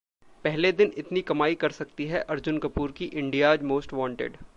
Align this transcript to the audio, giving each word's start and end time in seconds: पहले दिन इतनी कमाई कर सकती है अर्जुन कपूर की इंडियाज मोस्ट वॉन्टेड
पहले 0.45 0.71
दिन 0.71 0.91
इतनी 0.97 1.21
कमाई 1.21 1.55
कर 1.55 1.71
सकती 1.71 2.05
है 2.05 2.21
अर्जुन 2.29 2.57
कपूर 2.57 2.91
की 2.91 3.05
इंडियाज 3.05 3.63
मोस्ट 3.63 3.93
वॉन्टेड 3.93 4.37